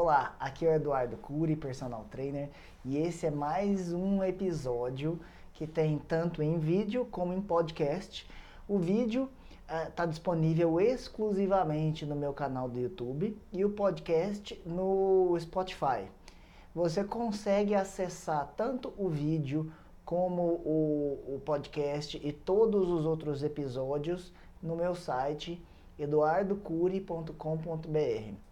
[0.00, 2.48] Olá, aqui é o Eduardo Cury, personal trainer,
[2.84, 5.18] e esse é mais um episódio
[5.52, 8.24] que tem tanto em vídeo como em podcast.
[8.68, 9.28] O vídeo
[9.88, 16.06] está uh, disponível exclusivamente no meu canal do YouTube e o podcast no Spotify.
[16.72, 19.72] Você consegue acessar tanto o vídeo
[20.04, 25.60] como o, o podcast e todos os outros episódios no meu site
[25.98, 28.47] eduardocuri.com.br.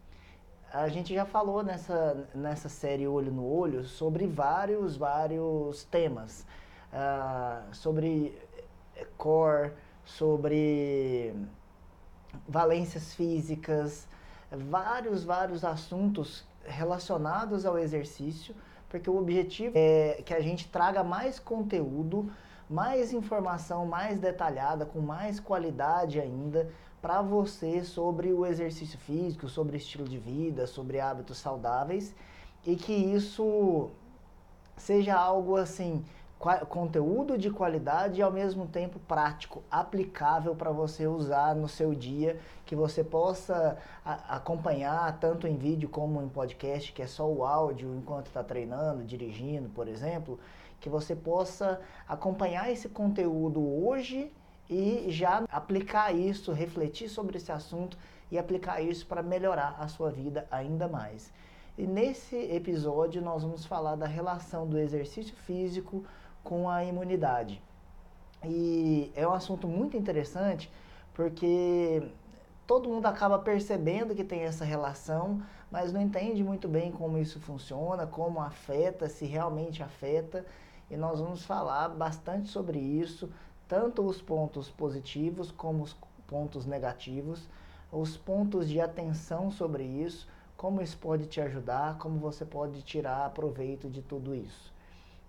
[0.72, 6.46] A gente já falou nessa, nessa série Olho no Olho sobre vários, vários temas.
[6.92, 8.38] Uh, sobre
[9.16, 9.72] core,
[10.04, 11.34] sobre
[12.48, 14.08] valências físicas,
[14.50, 18.54] vários, vários assuntos relacionados ao exercício,
[18.88, 22.30] porque o objetivo é que a gente traga mais conteúdo,
[22.68, 26.70] mais informação mais detalhada, com mais qualidade ainda,
[27.00, 32.14] para você sobre o exercício físico, sobre estilo de vida, sobre hábitos saudáveis
[32.66, 33.90] e que isso
[34.76, 36.04] seja algo assim,
[36.38, 42.38] conteúdo de qualidade e ao mesmo tempo prático, aplicável para você usar no seu dia,
[42.64, 47.94] que você possa acompanhar tanto em vídeo como em podcast, que é só o áudio
[47.96, 50.38] enquanto está treinando, dirigindo, por exemplo,
[50.78, 54.30] que você possa acompanhar esse conteúdo hoje
[54.68, 57.96] e já aplicar isso, refletir sobre esse assunto
[58.30, 61.32] e aplicar isso para melhorar a sua vida ainda mais.
[61.78, 66.04] E nesse episódio nós vamos falar da relação do exercício físico
[66.46, 67.60] com a imunidade.
[68.44, 70.70] E é um assunto muito interessante
[71.12, 72.08] porque
[72.66, 77.40] todo mundo acaba percebendo que tem essa relação, mas não entende muito bem como isso
[77.40, 80.46] funciona, como afeta, se realmente afeta.
[80.88, 83.28] E nós vamos falar bastante sobre isso,
[83.66, 85.96] tanto os pontos positivos como os
[86.28, 87.48] pontos negativos,
[87.90, 93.30] os pontos de atenção sobre isso, como isso pode te ajudar, como você pode tirar
[93.30, 94.72] proveito de tudo isso.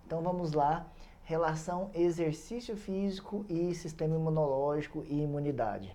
[0.06, 0.86] Então vamos lá,
[1.28, 5.94] relação exercício físico e sistema imunológico e imunidade.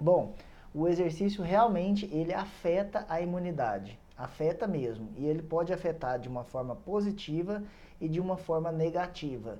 [0.00, 0.32] Bom,
[0.74, 6.44] o exercício realmente ele afeta a imunidade, afeta mesmo, e ele pode afetar de uma
[6.44, 7.62] forma positiva
[8.00, 9.58] e de uma forma negativa.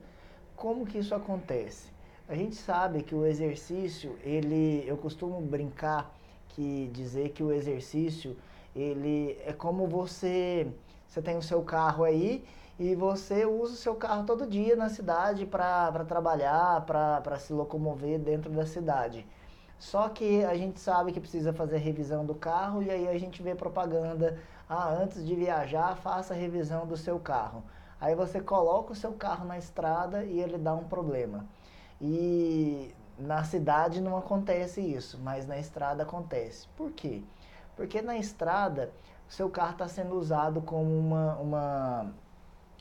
[0.56, 1.90] Como que isso acontece?
[2.26, 6.16] A gente sabe que o exercício, ele, eu costumo brincar
[6.48, 8.34] que dizer que o exercício,
[8.74, 10.66] ele é como você,
[11.06, 12.42] você tem o seu carro aí
[12.78, 18.20] e você usa o seu carro todo dia na cidade para trabalhar, para se locomover
[18.20, 19.26] dentro da cidade.
[19.78, 23.42] Só que a gente sabe que precisa fazer revisão do carro e aí a gente
[23.42, 24.38] vê propaganda,
[24.68, 27.64] ah, antes de viajar, faça a revisão do seu carro.
[28.00, 31.46] Aí você coloca o seu carro na estrada e ele dá um problema.
[32.00, 36.68] E na cidade não acontece isso, mas na estrada acontece.
[36.76, 37.22] Por quê?
[37.76, 38.92] Porque na estrada
[39.28, 42.14] o seu carro está sendo usado como uma, uma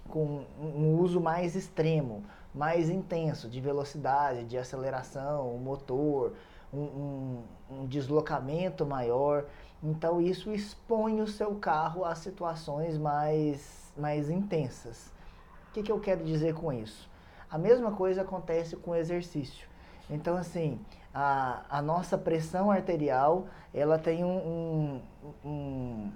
[0.08, 2.24] com um uso mais extremo,
[2.54, 6.34] mais intenso de velocidade, de aceleração, o motor,
[6.74, 9.46] um, um, um, deslocamento maior.
[9.84, 15.12] Então isso expõe o seu carro a situações mais mais intensas.
[15.70, 17.10] O que, que eu quero dizer com isso?
[17.50, 19.68] A mesma coisa acontece com o exercício.
[20.10, 20.80] Então, assim,
[21.14, 25.02] a, a nossa pressão arterial, ela tem um,
[25.44, 26.12] um,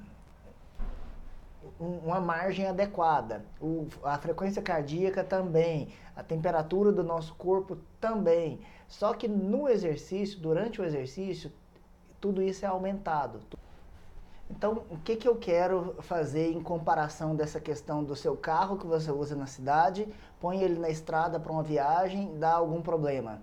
[1.81, 3.43] um, uma margem adequada.
[3.59, 8.61] O, a frequência cardíaca também, a temperatura do nosso corpo também.
[8.87, 11.51] Só que no exercício, durante o exercício,
[12.19, 13.39] tudo isso é aumentado.
[14.49, 18.85] Então, o que, que eu quero fazer em comparação dessa questão do seu carro que
[18.85, 20.07] você usa na cidade,
[20.39, 23.41] põe ele na estrada para uma viagem, dá algum problema?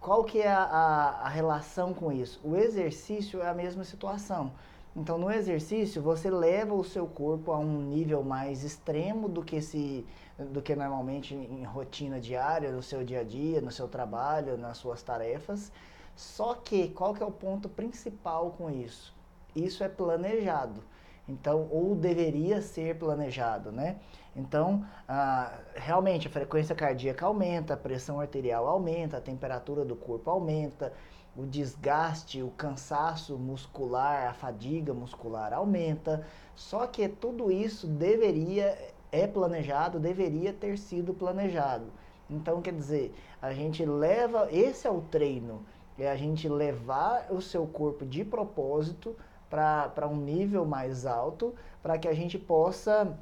[0.00, 2.40] Qual que é a, a, a relação com isso?
[2.42, 4.52] O exercício é a mesma situação.
[4.98, 9.60] Então, no exercício, você leva o seu corpo a um nível mais extremo do que,
[9.62, 10.04] se,
[10.36, 14.76] do que normalmente em rotina diária, no seu dia a dia, no seu trabalho, nas
[14.76, 15.70] suas tarefas.
[16.16, 19.16] Só que, qual que é o ponto principal com isso?
[19.54, 20.82] isso é planejado.
[21.28, 23.98] Então, ou deveria ser planejado, né?
[24.34, 30.30] Então, ah, realmente a frequência cardíaca aumenta, a pressão arterial aumenta, a temperatura do corpo
[30.30, 30.92] aumenta,
[31.38, 36.26] o desgaste, o cansaço muscular, a fadiga muscular aumenta.
[36.56, 38.76] Só que tudo isso deveria,
[39.12, 41.86] é planejado, deveria ter sido planejado.
[42.28, 45.64] Então, quer dizer, a gente leva, esse é o treino,
[45.96, 49.14] é a gente levar o seu corpo de propósito
[49.48, 53.16] para um nível mais alto, para que a gente possa,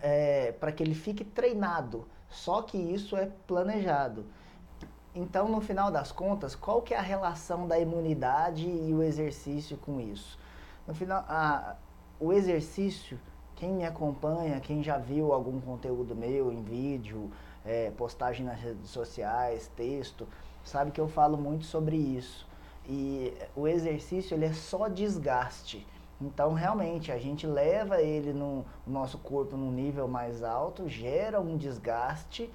[0.00, 2.06] é, para que ele fique treinado.
[2.28, 4.24] Só que isso é planejado.
[5.14, 9.76] Então, no final das contas, qual que é a relação da imunidade e o exercício
[9.76, 10.38] com isso?
[10.86, 11.76] No final, a,
[12.18, 13.20] o exercício,
[13.54, 17.30] quem me acompanha, quem já viu algum conteúdo meu em vídeo,
[17.62, 20.26] é, postagem nas redes sociais, texto,
[20.64, 22.48] sabe que eu falo muito sobre isso.
[22.88, 25.86] E o exercício ele é só desgaste.
[26.18, 31.56] Então, realmente, a gente leva ele no nosso corpo num nível mais alto, gera um
[31.56, 32.50] desgaste,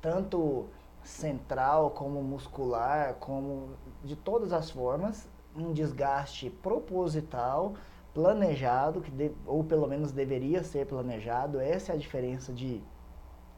[0.00, 0.66] tanto
[1.06, 3.70] central como muscular, como
[4.04, 7.74] de todas as formas, um desgaste proposital,
[8.12, 11.60] planejado, que de, ou pelo menos deveria ser planejado.
[11.60, 12.82] Essa é a diferença de,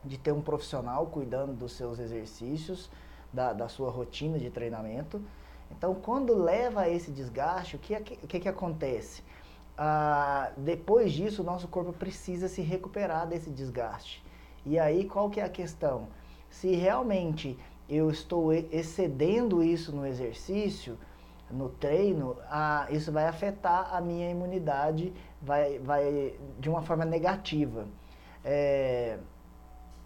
[0.04, 2.90] de ter um profissional cuidando dos seus exercícios,
[3.32, 5.22] da, da sua rotina de treinamento.
[5.70, 9.22] Então, quando leva a esse desgaste, o que, o que, que acontece?
[9.76, 14.24] Ah, depois disso, o nosso corpo precisa se recuperar desse desgaste.
[14.64, 16.08] E aí, qual que é a questão?
[16.50, 17.58] Se realmente
[17.88, 20.98] eu estou excedendo isso no exercício,
[21.50, 27.86] no treino, ah, isso vai afetar a minha imunidade vai, vai de uma forma negativa.
[28.44, 29.18] É,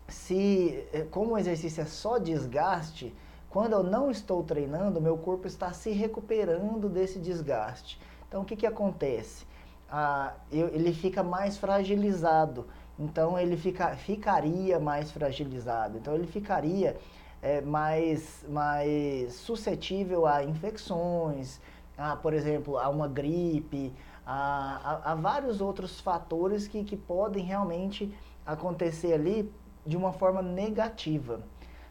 [0.09, 3.15] se, como o exercício é só desgaste,
[3.49, 8.01] quando eu não estou treinando, meu corpo está se recuperando desse desgaste.
[8.29, 9.47] Então, o que, que acontece?
[9.91, 12.67] Ah, eu, ele fica mais fragilizado.
[12.99, 15.99] Então, ele fica, ficaria mais fragilizado.
[15.99, 16.97] Então, ele ficaria
[17.41, 21.61] é, mais, mais suscetível a infecções,
[21.97, 23.93] a, por exemplo, a uma gripe,
[24.27, 28.15] a, a, a vários outros fatores que, que podem realmente
[28.47, 29.53] acontecer ali
[29.85, 31.41] de uma forma negativa.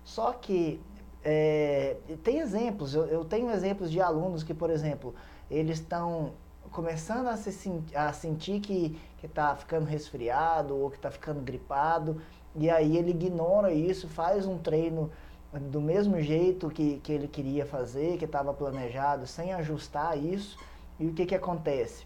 [0.04, 0.81] Só que
[1.24, 5.13] é, tem exemplos, eu, eu, tenho exemplos de alunos que, por exemplo,
[5.50, 6.31] eles estão
[6.71, 12.21] começando a, se, a sentir que está ficando resfriado ou que está ficando gripado,
[12.56, 15.12] e aí ele ignora isso, faz um treino
[15.59, 20.57] do mesmo jeito que, que ele queria fazer, que estava planejado, sem ajustar isso,
[21.00, 22.06] e o que, que acontece?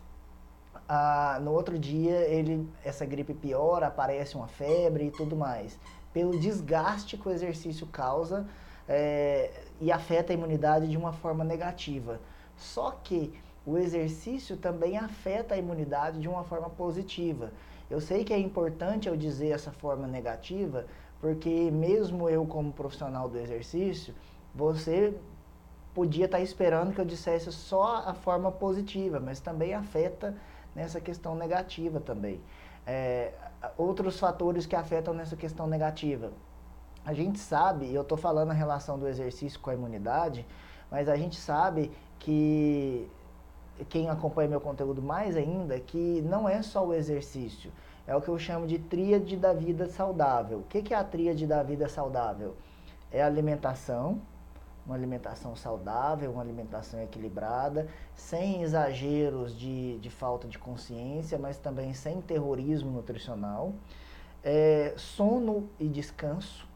[0.88, 5.79] Ah, no outro dia ele essa gripe piora, aparece uma febre e tudo mais.
[6.13, 8.47] Pelo desgaste que o exercício causa
[8.88, 9.51] é,
[9.81, 12.19] e afeta a imunidade de uma forma negativa.
[12.56, 13.33] Só que
[13.65, 17.51] o exercício também afeta a imunidade de uma forma positiva.
[17.89, 20.85] Eu sei que é importante eu dizer essa forma negativa,
[21.19, 24.13] porque mesmo eu como profissional do exercício,
[24.53, 25.15] você
[25.94, 30.35] podia estar esperando que eu dissesse só a forma positiva, mas também afeta
[30.75, 32.41] nessa questão negativa também.
[32.85, 33.33] É,
[33.77, 36.31] outros fatores que afetam nessa questão negativa
[37.06, 40.44] a gente sabe, eu estou falando a relação do exercício com a imunidade,
[40.89, 43.07] mas a gente sabe que
[43.89, 47.72] quem acompanha meu conteúdo mais ainda, que não é só o exercício,
[48.07, 50.60] é o que eu chamo de tríade da vida saudável.
[50.60, 52.56] O que é a tríade da vida saudável?
[53.12, 54.22] É alimentação,
[54.86, 61.94] uma alimentação saudável, uma alimentação equilibrada, sem exageros de, de falta de consciência, mas também
[61.94, 63.74] sem terrorismo nutricional.
[64.44, 66.68] É, sono e descanso,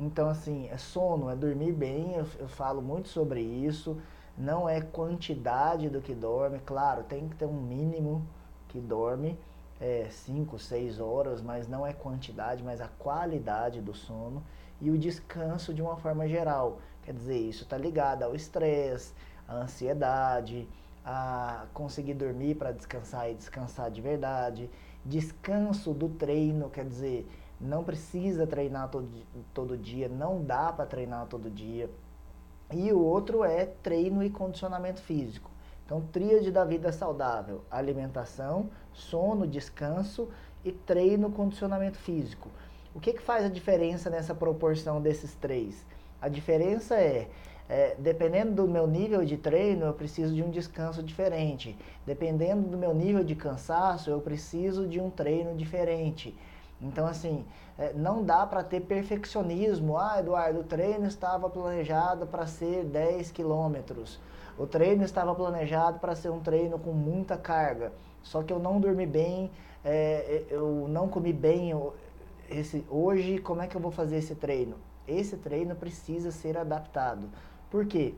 [0.00, 3.98] então, assim, é sono, é dormir bem, eu, eu falo muito sobre isso.
[4.40, 8.26] Não é quantidade do que dorme, claro, tem que ter um mínimo
[8.68, 9.38] que dorme,
[10.10, 14.42] 5, é, 6 horas, mas não é quantidade, mas a qualidade do sono
[14.80, 16.78] e o descanso de uma forma geral.
[17.02, 19.12] Quer dizer, isso está ligado ao estresse,
[19.46, 20.66] à ansiedade,
[21.04, 24.70] a conseguir dormir para descansar e descansar de verdade.
[25.04, 27.30] Descanso do treino, quer dizer,
[27.60, 29.06] não precisa treinar todo,
[29.52, 31.90] todo dia, não dá para treinar todo dia.
[32.72, 35.50] E o outro é treino e condicionamento físico.
[35.84, 40.28] Então, tríade da vida saudável: alimentação, sono, descanso
[40.64, 42.48] e treino, condicionamento físico.
[42.94, 45.84] O que, que faz a diferença nessa proporção desses três?
[46.20, 47.28] A diferença é,
[47.68, 51.76] é, dependendo do meu nível de treino, eu preciso de um descanso diferente.
[52.04, 56.36] Dependendo do meu nível de cansaço, eu preciso de um treino diferente.
[56.82, 57.44] Então, assim,
[57.78, 59.98] é, não dá para ter perfeccionismo.
[59.98, 64.18] Ah, Eduardo, o treino estava planejado para ser 10 quilômetros.
[64.58, 67.92] O treino estava planejado para ser um treino com muita carga.
[68.22, 69.50] Só que eu não dormi bem,
[69.84, 71.72] é, eu não comi bem
[72.50, 74.76] esse, hoje, como é que eu vou fazer esse treino?
[75.06, 77.28] Esse treino precisa ser adaptado.
[77.70, 78.14] Por quê?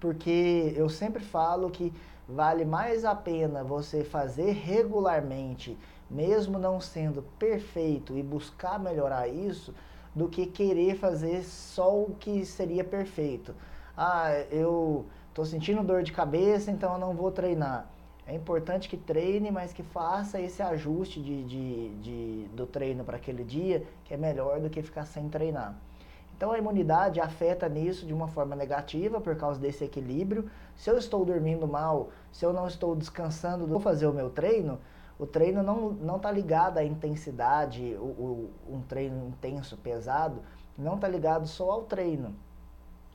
[0.00, 1.92] Porque eu sempre falo que
[2.28, 5.78] vale mais a pena você fazer regularmente
[6.14, 9.74] mesmo não sendo perfeito e buscar melhorar isso,
[10.14, 13.54] do que querer fazer só o que seria perfeito.
[13.96, 17.90] Ah, eu estou sentindo dor de cabeça, então eu não vou treinar.
[18.26, 23.16] É importante que treine, mas que faça esse ajuste de, de, de do treino para
[23.16, 25.76] aquele dia, que é melhor do que ficar sem treinar.
[26.36, 30.50] Então a imunidade afeta nisso de uma forma negativa por causa desse equilíbrio.
[30.76, 34.78] Se eu estou dormindo mal, se eu não estou descansando, vou fazer o meu treino,
[35.18, 40.40] O treino não não está ligado à intensidade, o, o, um treino intenso, pesado,
[40.76, 42.34] não está ligado só ao treino.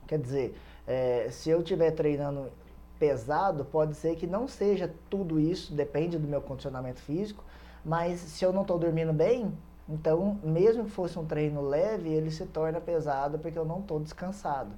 [0.06, 2.50] Quer dizer, é, se eu estiver treinando
[2.98, 7.44] pesado, pode ser que não seja tudo isso, depende do meu condicionamento físico,
[7.84, 9.52] mas se eu não estou dormindo bem,
[9.88, 14.00] então mesmo que fosse um treino leve, ele se torna pesado porque eu não estou
[14.00, 14.70] descansado.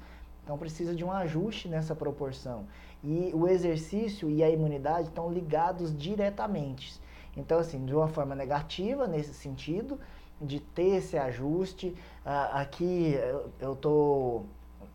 [0.45, 2.65] Então precisa de um ajuste nessa proporção.
[3.03, 7.01] E o exercício e a imunidade estão ligados diretamente.
[7.37, 9.99] Então, assim, de uma forma negativa nesse sentido,
[10.43, 11.89] de ter esse ajuste.
[12.27, 13.15] Uh, aqui
[13.61, 14.43] eu tô,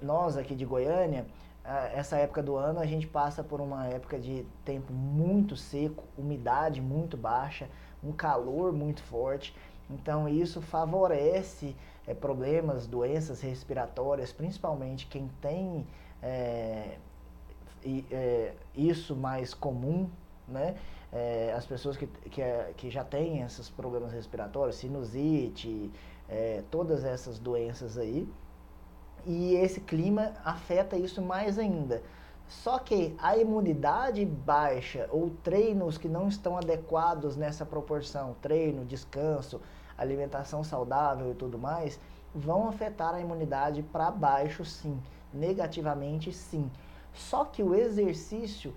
[0.02, 1.26] nós aqui de Goiânia,
[1.64, 6.04] uh, essa época do ano a gente passa por uma época de tempo muito seco,
[6.18, 7.70] umidade muito baixa,
[8.04, 9.56] um calor muito forte.
[9.90, 11.76] Então isso favorece
[12.06, 15.88] é, problemas, doenças respiratórias, principalmente quem tem
[16.22, 16.98] é,
[18.12, 20.10] é, isso mais comum,
[20.48, 20.76] né?
[21.12, 25.92] é, as pessoas que, que, é, que, já têm esses problemas respiratórios, sinusite,
[26.28, 28.28] é, todas essas doenças aí.
[29.26, 32.02] E esse clima afeta isso mais ainda.
[32.48, 39.60] Só que a imunidade baixa ou treinos que não estão adequados nessa proporção, treino, descanso,
[39.98, 42.00] alimentação saudável e tudo mais,
[42.34, 44.98] vão afetar a imunidade para baixo sim,
[45.34, 46.72] negativamente sim.
[47.14, 48.74] Só que o exercício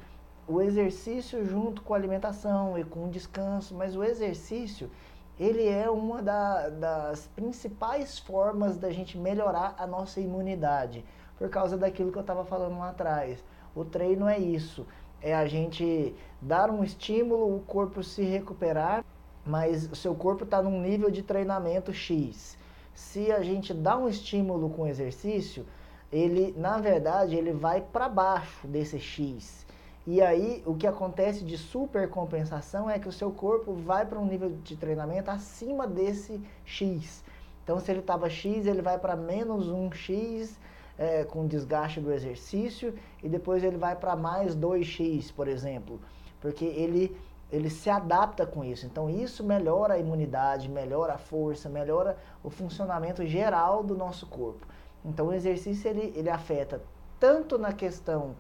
[0.51, 4.91] o exercício junto com a alimentação e com o descanso, mas o exercício
[5.39, 11.05] ele é uma da, das principais formas da gente melhorar a nossa imunidade,
[11.39, 13.43] por causa daquilo que eu estava falando lá atrás.
[13.75, 14.87] O treino é isso,
[15.23, 19.05] é a gente dar um estímulo, o corpo se recuperar,
[19.47, 22.59] mas o seu corpo está num nível de treinamento X.
[22.93, 25.65] Se a gente dá um estímulo com exercício,
[26.13, 29.65] ele, na verdade, ele vai para baixo desse X.
[30.13, 34.27] E aí, o que acontece de supercompensação é que o seu corpo vai para um
[34.27, 37.23] nível de treinamento acima desse X.
[37.63, 40.59] Então, se ele estava X, ele vai para menos um X
[40.99, 46.01] é, com desgaste do exercício e depois ele vai para mais 2X, por exemplo,
[46.41, 47.17] porque ele,
[47.49, 48.87] ele se adapta com isso.
[48.87, 54.67] Então, isso melhora a imunidade, melhora a força, melhora o funcionamento geral do nosso corpo.
[55.05, 56.83] Então, o exercício ele, ele afeta
[57.21, 58.35] tanto na questão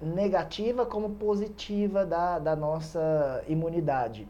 [0.00, 4.28] negativa como positiva da, da nossa imunidade.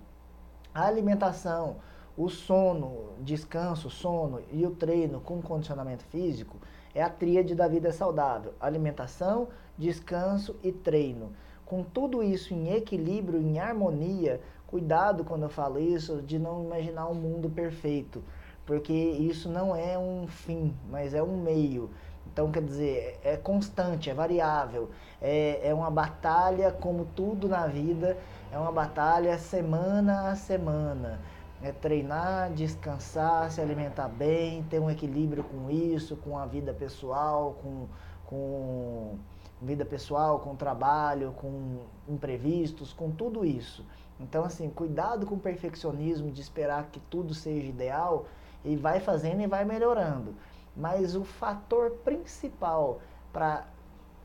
[0.75, 1.76] A alimentação,
[2.16, 6.56] o sono, descanso, sono e o treino com condicionamento físico
[6.94, 11.32] é a tríade da vida saudável: alimentação, descanso e treino.
[11.64, 17.08] Com tudo isso em equilíbrio, em harmonia, cuidado quando eu falo isso de não imaginar
[17.08, 18.23] um mundo perfeito,
[18.64, 21.90] porque isso não é um fim, mas é um meio.
[22.33, 24.90] Então, quer dizer, é constante, é variável,
[25.21, 28.16] é, é uma batalha, como tudo na vida,
[28.52, 31.21] é uma batalha semana a semana.
[31.62, 37.56] É treinar, descansar, se alimentar bem, ter um equilíbrio com isso, com a vida pessoal,
[37.62, 37.87] com,
[38.26, 39.18] com
[39.62, 43.85] vida pessoal, com trabalho, com imprevistos, com tudo isso.
[44.21, 48.26] Então, assim, cuidado com o perfeccionismo de esperar que tudo seja ideal
[48.64, 50.35] e vai fazendo e vai melhorando.
[50.76, 53.00] Mas o fator principal
[53.33, 53.66] para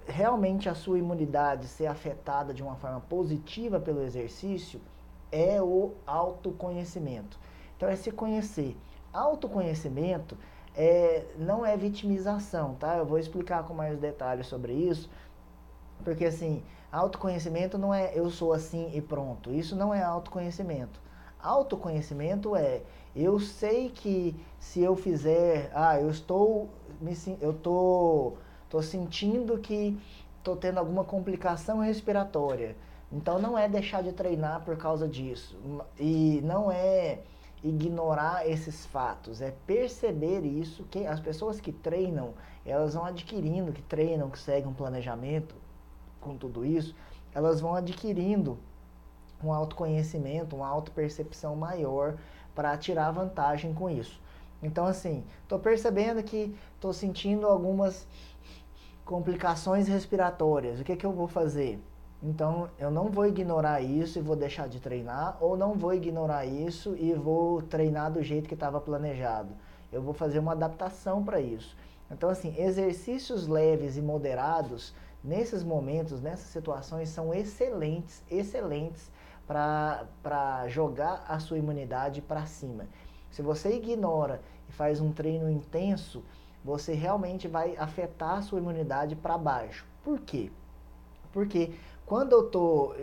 [0.07, 4.81] realmente a sua imunidade ser afetada de uma forma positiva pelo exercício
[5.31, 7.39] é o autoconhecimento.
[7.77, 8.75] Então é se conhecer.
[9.13, 10.37] Autoconhecimento
[10.75, 12.97] é, não é vitimização, tá?
[12.97, 15.09] Eu vou explicar com mais detalhes sobre isso,
[16.03, 19.51] porque assim, autoconhecimento não é eu sou assim e pronto.
[19.51, 20.99] Isso não é autoconhecimento.
[21.41, 22.81] Autoconhecimento é
[23.15, 28.33] eu sei que se eu fizer, ah, eu estou me eu tô
[28.69, 29.99] tô sentindo que
[30.43, 32.75] tô tendo alguma complicação respiratória.
[33.11, 35.57] Então não é deixar de treinar por causa disso.
[35.99, 37.19] E não é
[37.63, 42.33] ignorar esses fatos, é perceber isso, que as pessoas que treinam,
[42.65, 45.53] elas vão adquirindo, que treinam, que seguem um planejamento
[46.19, 46.95] com tudo isso,
[47.33, 48.57] elas vão adquirindo
[49.43, 52.17] um autoconhecimento, uma autopercepção maior
[52.55, 54.19] para tirar vantagem com isso.
[54.61, 58.07] Então, assim, estou percebendo que estou sentindo algumas
[59.03, 60.79] complicações respiratórias.
[60.79, 61.81] O que, que eu vou fazer?
[62.23, 66.45] Então, eu não vou ignorar isso e vou deixar de treinar, ou não vou ignorar
[66.45, 69.49] isso e vou treinar do jeito que estava planejado.
[69.91, 71.75] Eu vou fazer uma adaptação para isso.
[72.11, 74.93] Então, assim, exercícios leves e moderados
[75.23, 79.09] nesses momentos, nessas situações, são excelentes, excelentes
[79.51, 82.87] para jogar a sua imunidade para cima.
[83.29, 86.23] Se você ignora e faz um treino intenso,
[86.63, 89.85] você realmente vai afetar a sua imunidade para baixo.
[90.03, 90.51] Por quê?
[91.33, 91.73] Porque
[92.05, 92.95] quando eu tô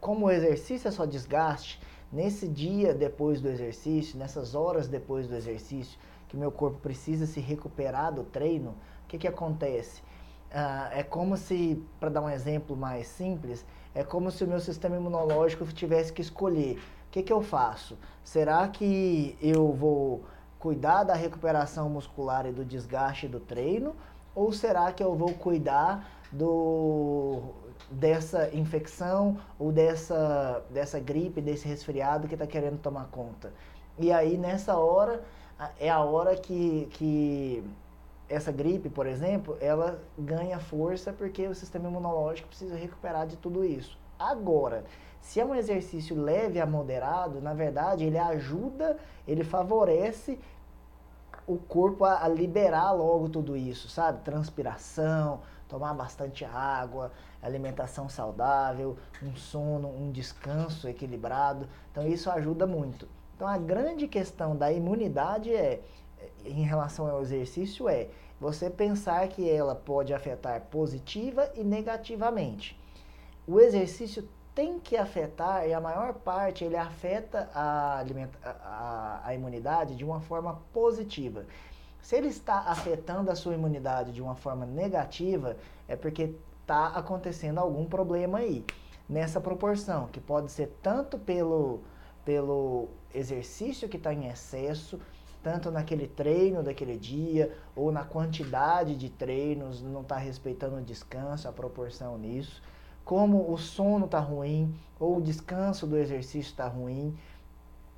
[0.00, 1.80] como o exercício é só desgaste,
[2.12, 7.40] nesse dia depois do exercício, nessas horas depois do exercício, que meu corpo precisa se
[7.40, 8.70] recuperar do treino,
[9.04, 10.02] o que, que acontece?
[10.52, 13.64] Ah, é como se, para dar um exemplo mais simples,
[13.94, 16.78] é como se o meu sistema imunológico tivesse que escolher.
[17.08, 17.98] O que, que eu faço?
[18.22, 20.22] Será que eu vou
[20.58, 23.94] cuidar da recuperação muscular e do desgaste do treino?
[24.34, 27.54] Ou será que eu vou cuidar do,
[27.90, 33.52] dessa infecção ou dessa, dessa gripe, desse resfriado que está querendo tomar conta?
[33.98, 35.24] E aí, nessa hora,
[35.78, 37.64] é a hora que, que
[38.28, 43.64] essa gripe, por exemplo, ela ganha força porque o sistema imunológico precisa recuperar de tudo
[43.64, 43.98] isso.
[44.18, 44.84] Agora,
[45.20, 50.38] se é um exercício leve a moderado, na verdade, ele ajuda, ele favorece
[51.46, 54.22] o corpo a, a liberar logo tudo isso, sabe?
[54.22, 61.66] Transpiração, tomar bastante água, alimentação saudável, um sono, um descanso equilibrado.
[61.90, 63.08] Então, isso ajuda muito.
[63.38, 65.80] Então a grande questão da imunidade é,
[66.44, 68.08] em relação ao exercício é
[68.40, 72.78] você pensar que ela pode afetar positiva e negativamente.
[73.46, 78.04] O exercício tem que afetar, e a maior parte ele afeta a,
[78.42, 81.46] a, a imunidade de uma forma positiva.
[82.00, 85.56] Se ele está afetando a sua imunidade de uma forma negativa,
[85.86, 88.64] é porque está acontecendo algum problema aí,
[89.08, 91.82] nessa proporção, que pode ser tanto pelo,
[92.24, 95.00] pelo exercício que está em excesso,
[95.48, 101.48] tanto naquele treino daquele dia, ou na quantidade de treinos, não está respeitando o descanso,
[101.48, 102.62] a proporção nisso,
[103.02, 107.16] como o sono está ruim, ou o descanso do exercício está ruim,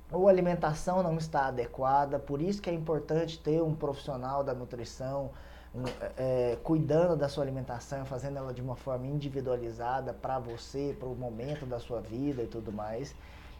[0.09, 4.53] ou a alimentação não está adequada, por isso que é importante ter um profissional da
[4.53, 5.31] nutrição
[5.75, 5.83] um,
[6.17, 11.15] é, cuidando da sua alimentação, fazendo ela de uma forma individualizada para você, para o
[11.15, 13.13] momento da sua vida e tudo mais.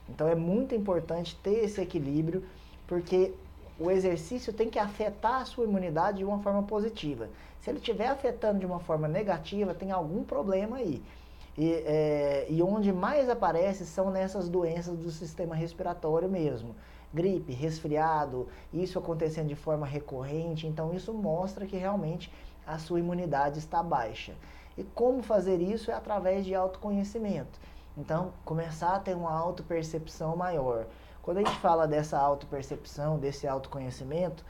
[0.08, 2.46] Então é muito importante ter esse equilíbrio,
[2.88, 3.34] porque
[3.82, 7.30] o exercício tem que afetar a sua imunidade de uma forma positiva.
[7.60, 11.02] Se ele estiver afetando de uma forma negativa, tem algum problema aí.
[11.58, 16.76] E, é, e onde mais aparece são nessas doenças do sistema respiratório mesmo.
[17.14, 20.66] Gripe, resfriado, isso acontecendo de forma recorrente.
[20.66, 22.32] Então, isso mostra que realmente
[22.66, 24.34] a sua imunidade está baixa.
[24.78, 27.60] E como fazer isso é através de autoconhecimento.
[27.98, 30.86] Então, começar a ter uma autopercepção maior.
[31.24, 34.44] Quando a gente fala dessa autopercepção, desse autoconhecimento,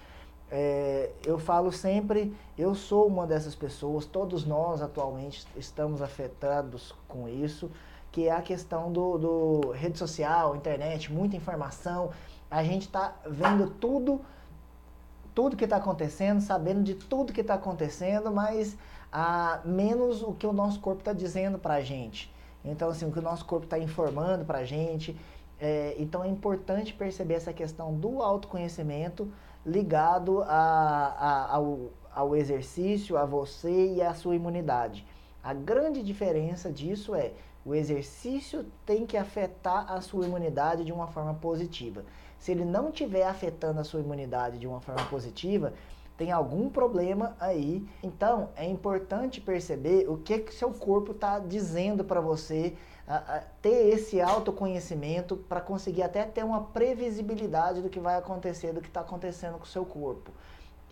[0.50, 7.28] é, eu falo sempre, eu sou uma dessas pessoas, todos nós atualmente estamos afetados com
[7.28, 7.72] isso,
[8.12, 12.10] que é a questão do, do rede social, internet, muita informação.
[12.50, 14.20] A gente está vendo tudo,
[15.34, 18.78] tudo que está acontecendo, sabendo de tudo que está acontecendo, mas
[19.10, 22.34] a, menos o que o nosso corpo está dizendo para a gente.
[22.64, 25.18] Então, assim, o que o nosso corpo está informando para a gente.
[25.64, 29.32] É, então, é importante perceber essa questão do autoconhecimento
[29.64, 35.06] ligado a, a, ao, ao exercício, a você e à sua imunidade.
[35.44, 41.06] A grande diferença disso é o exercício tem que afetar a sua imunidade de uma
[41.06, 42.04] forma positiva.
[42.40, 45.74] Se ele não estiver afetando a sua imunidade de uma forma positiva,
[46.18, 47.88] tem algum problema aí.
[48.02, 52.76] Então, é importante perceber o que que seu corpo está dizendo para você,
[53.08, 58.74] a, a, ter esse autoconhecimento para conseguir até ter uma previsibilidade do que vai acontecer,
[58.74, 60.32] do que está acontecendo com o seu corpo.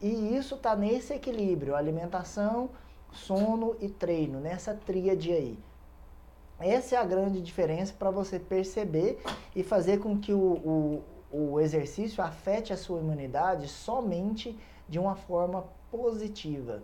[0.01, 2.69] E isso está nesse equilíbrio, alimentação,
[3.11, 5.57] sono e treino, nessa tríade aí.
[6.59, 9.21] Essa é a grande diferença para você perceber
[9.55, 15.15] e fazer com que o, o, o exercício afete a sua imunidade somente de uma
[15.15, 16.83] forma positiva.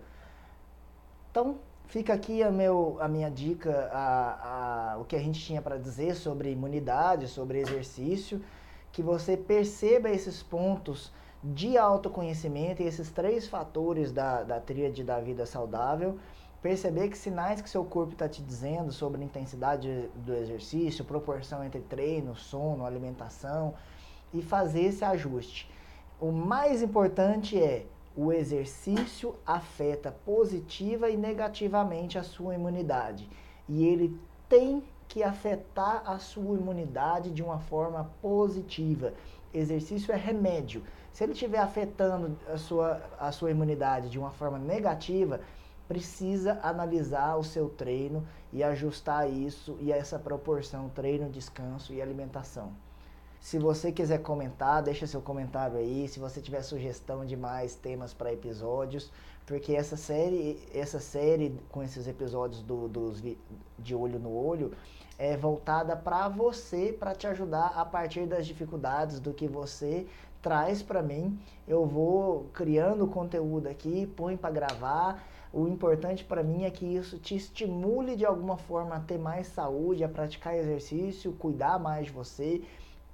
[1.30, 1.58] Então,
[1.88, 5.78] fica aqui a, meu, a minha dica, a, a, o que a gente tinha para
[5.78, 8.42] dizer sobre imunidade, sobre exercício,
[8.92, 11.12] que você perceba esses pontos
[11.44, 16.18] de autoconhecimento e esses três fatores da, da tríade da vida saudável,
[16.62, 21.82] perceber que sinais que seu corpo está te dizendo sobre intensidade do exercício, proporção entre
[21.82, 23.76] treino, sono, alimentação
[24.34, 25.70] e fazer esse ajuste.
[26.20, 33.30] O mais importante é o exercício afeta positiva e negativamente a sua imunidade.
[33.68, 39.14] E ele tem que afetar a sua imunidade de uma forma positiva.
[39.54, 40.84] Exercício é remédio.
[41.12, 45.42] Se ele estiver afetando a sua, a sua imunidade de uma forma negativa,
[45.88, 52.74] precisa analisar o seu treino e ajustar isso e essa proporção treino, descanso e alimentação.
[53.46, 56.08] Se você quiser comentar, deixa seu comentário aí.
[56.08, 59.12] Se você tiver sugestão de mais temas para episódios,
[59.46, 63.22] porque essa série, essa série com esses episódios do, dos
[63.78, 64.72] de olho no olho
[65.20, 70.08] é voltada para você, para te ajudar a partir das dificuldades do que você
[70.42, 71.40] traz para mim.
[71.68, 75.24] Eu vou criando conteúdo aqui, põe para gravar.
[75.54, 79.46] O importante para mim é que isso te estimule de alguma forma a ter mais
[79.46, 82.64] saúde, a praticar exercício, cuidar mais de você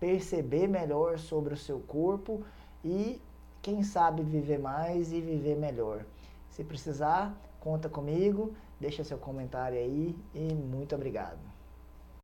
[0.02, 2.44] perceber melhor sobre o seu corpo
[2.84, 3.22] e,
[3.62, 6.04] quem sabe, viver mais e viver melhor.
[6.50, 11.51] Se precisar, conta comigo, deixa seu comentário aí e muito obrigado.